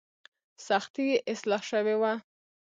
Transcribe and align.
سختي 0.67 1.03
یې 1.11 1.17
اصلاح 1.31 1.61
شوې 1.71 1.95
وه. 2.01 2.13